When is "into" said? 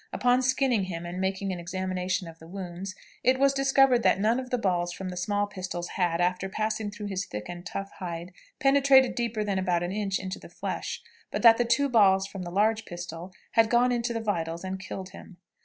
10.17-10.39, 13.91-14.11